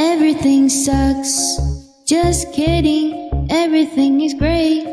[0.00, 1.58] Everything sucks.
[2.06, 3.48] Just kidding.
[3.50, 4.86] Everything is great.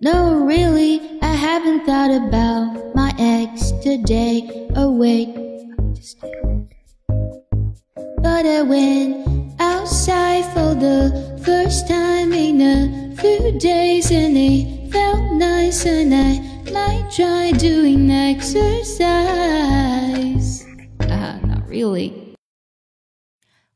[0.00, 4.66] No, really, I haven't thought about my ex today.
[4.74, 5.28] Oh, wait.
[8.22, 15.32] But I went outside for the first time in a few days and it felt
[15.32, 16.40] nice and I
[16.72, 19.04] might try doing exercise.
[21.02, 22.19] Ah, not really.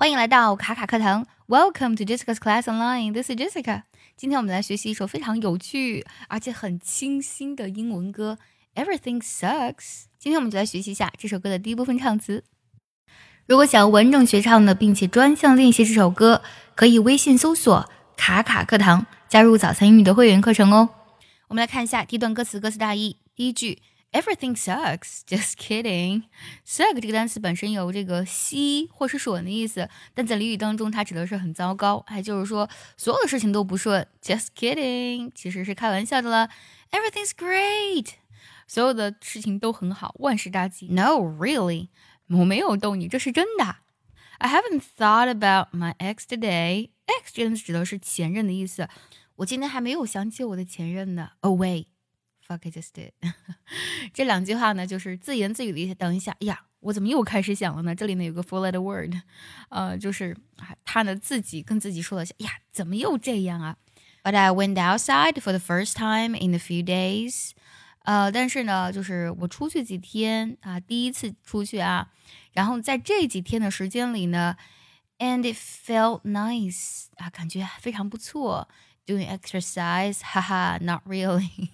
[0.00, 3.12] 欢迎来到卡卡课堂，Welcome to Jessica's Class Online.
[3.12, 3.82] This is Jessica.
[4.16, 8.38] 今天我们来学习一首非常有趣而且很清新的英文歌
[8.82, 9.74] 《Everything Sucks》。
[10.18, 12.42] 今天我们就来学习一下这首歌的第一部分唱词。
[13.44, 16.40] 如果想要完整学唱的，并且专项练习这首歌，
[16.74, 20.88] 可以微信搜索“卡卡课堂”，加入早餐英语的会员课程哦。
[21.48, 23.18] 我们来看一下第一段歌词，歌词大意。
[23.34, 23.82] 第一句。
[24.11, 25.23] Everything sucks.
[25.27, 26.23] Just kidding.
[26.65, 34.07] Suck 这个单词本身有这个吸或是吮的意思，但在俚语当中，它指的是很糟糕，还就是说所有的事情都不顺。
[34.21, 36.49] Just kidding，其实是开玩笑的了。
[36.91, 38.11] Everything's great，
[38.67, 40.87] 所有的事情都很好，万事大吉。
[40.87, 41.89] No, really，
[42.29, 43.77] 我没有逗你，这是真的。
[44.37, 46.91] I haven't thought about my ex today.
[47.07, 48.87] Ex 这个词指的是前任的意思。
[49.37, 51.31] 我今天还没有想起我的前任呢。
[51.41, 51.87] Away。
[52.49, 53.11] Fuck I just did，
[54.13, 55.95] 这两句话呢，就是自言自语的一些。
[55.95, 57.95] 等一下，哎呀，我怎么又开始想了呢？
[57.95, 59.15] 这里呢有个 four-letter word，
[59.69, 60.37] 呃，就是
[60.83, 63.77] 他呢自己跟自己说了下，哎呀，怎么又这样啊？
[64.23, 67.53] But I went outside for the first time in a few days，
[68.03, 72.09] 呃，但是呢，就是我出去几天啊，第一次出去啊，
[72.53, 74.55] 然后在这几天的时间里呢，
[75.17, 78.69] and it felt nice，啊，感觉非常不错。
[79.07, 81.69] Doing exercise，哈哈，not really。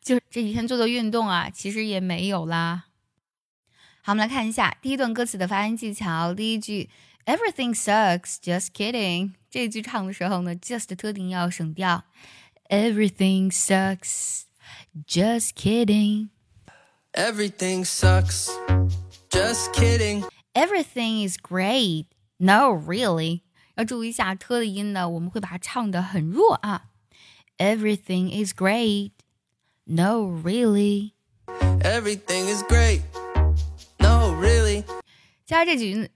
[0.00, 2.86] 就这几天做的运动啊，其实也没有啦。
[4.02, 6.32] 好，我们来看一下第一段歌词的发音技巧。
[6.32, 6.88] 第一句
[7.26, 9.32] ，Everything sucks, just kidding。
[9.50, 12.04] 这句唱的时候呢，just 特定要省掉。
[12.70, 14.42] Everything sucks,
[15.06, 16.28] just kidding.
[17.12, 18.48] Everything sucks,
[19.30, 20.24] just kidding.
[20.54, 22.06] Everything is great.
[22.38, 23.40] No, really.
[23.76, 26.90] 要注意一下特的音呢，我们会把它唱的很弱啊。
[27.58, 29.12] Everything is great.
[29.87, 31.13] No, really.
[31.81, 33.01] Everything is great.
[33.99, 34.83] No, really.
[35.45, 36.09] 接下来这几句，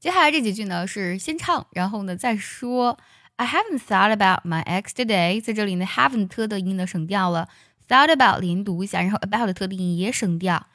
[0.00, 2.98] 接下来这几句呢是先唱，然后呢再说。
[3.36, 7.48] I haven't thought about my ex today，在这里呢 haven't 特的音呢省掉了，
[7.86, 10.66] thought about 连读一下，然后 about 的特的音也省掉。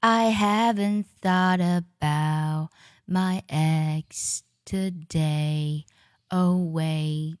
[0.00, 2.70] I haven't thought about
[3.06, 5.84] my ex today.
[6.28, 7.36] Oh wait.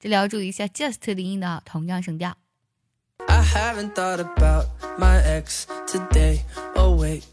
[0.00, 2.36] 这里要注意一下 just 零音的同样声调。
[3.26, 4.66] I haven't thought about
[4.96, 6.42] my ex today.
[6.76, 7.24] Oh wait,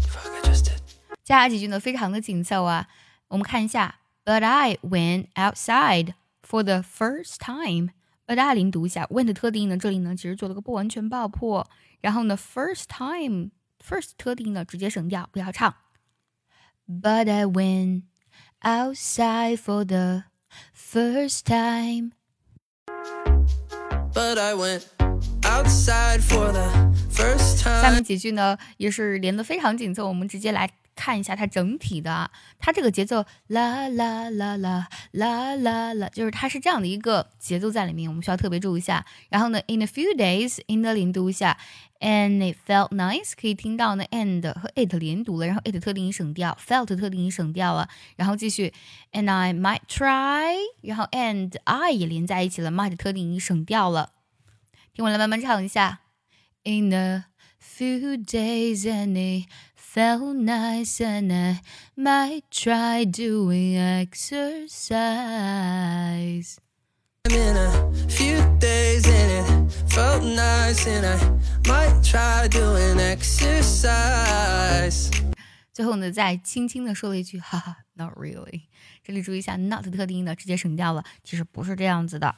[0.00, 0.80] fuck, I just did.
[1.22, 2.88] 加几句呢，非常的紧凑啊。
[3.28, 7.90] 我们看一下，But I went outside for the first time.
[8.26, 11.68] But I 连读一下，went 特定呢，这里呢只是做了个不完全爆破。
[12.00, 15.74] 然后呢，first time，first 特定呢直接省掉，不要唱。
[16.88, 18.04] But I went
[18.62, 20.24] outside for the
[20.72, 22.12] first time.
[24.14, 24.84] But I went
[25.44, 26.68] outside for the
[27.10, 27.82] first time.
[27.82, 39.04] 下面几句呢，也是连得非常紧凑，我们直接来看一下它整体的啊，它这个节奏啦啦啦啦啦啦啦，就是它是这样的一个节奏在里面，我们需要特别注意一下。
[39.28, 41.58] 然后呢，in a few days，in 的连读一下
[42.00, 48.72] ，and it felt nice，可以听到呢，and 和 it 连读了，然后 it 特定音省掉，felt 特定音省掉了，然后继续
[49.12, 54.10] ，and I might try，然后 and I 也连在一起了，might 特定音省掉了。
[54.94, 56.00] 听我来慢慢唱一下
[56.64, 57.24] ，in a
[57.61, 59.45] few days and it
[59.75, 61.61] felt nice and I
[61.95, 64.67] might try doing exercise.
[67.29, 69.45] In a few days and it
[69.87, 71.17] felt nice and I
[71.67, 75.09] might try doing exercise.
[75.73, 78.63] 最后呢，再轻轻的说了一句，哈哈，not really。
[79.03, 82.33] 这里注意一下，not 特定音呢直接省掉了，其实不是这样子的。